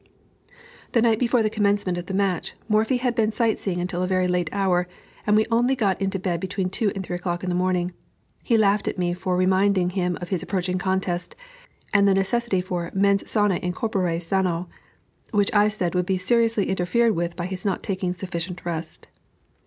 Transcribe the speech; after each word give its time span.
The 0.93 1.01
night 1.03 1.19
before 1.19 1.43
the 1.43 1.49
commencement 1.51 1.95
of 1.95 2.07
the 2.07 2.13
match, 2.15 2.55
Morphy 2.67 2.97
had 2.97 3.13
been 3.13 3.31
sight 3.31 3.59
seeing 3.59 3.79
until 3.79 4.01
a 4.01 4.07
very 4.07 4.27
late 4.27 4.49
hour; 4.51 4.87
and 5.27 5.35
we 5.35 5.45
only 5.51 5.75
got 5.75 6.01
into 6.01 6.17
bed 6.17 6.39
between 6.39 6.71
two 6.71 6.91
and 6.95 7.05
three 7.05 7.17
o'clock 7.17 7.43
in 7.43 7.49
the 7.51 7.55
morning. 7.55 7.93
He 8.41 8.57
laughed 8.57 8.87
at 8.87 8.97
me 8.97 9.13
for 9.13 9.37
reminding 9.37 9.91
him 9.91 10.17
of 10.19 10.29
his 10.29 10.41
approaching 10.41 10.79
contest, 10.79 11.35
and 11.93 12.07
the 12.07 12.15
necessity 12.15 12.61
for 12.61 12.89
mens 12.95 13.29
sana 13.29 13.57
in 13.57 13.73
corpore 13.73 14.19
sano, 14.19 14.69
which 15.29 15.53
I 15.53 15.67
said 15.67 15.93
would 15.93 16.07
be 16.07 16.17
seriously 16.17 16.69
interfered 16.69 17.15
with 17.15 17.35
by 17.35 17.45
his 17.45 17.63
not 17.63 17.83
taking 17.83 18.13
sufficient 18.13 18.65
rest. 18.65 19.07